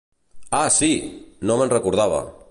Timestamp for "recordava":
1.77-2.23